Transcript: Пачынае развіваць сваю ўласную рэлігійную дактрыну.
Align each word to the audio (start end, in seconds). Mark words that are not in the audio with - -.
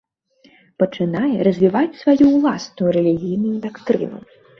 Пачынае 0.83 1.35
развіваць 1.47 1.99
сваю 2.01 2.25
ўласную 2.37 2.89
рэлігійную 2.97 3.53
дактрыну. 3.67 4.19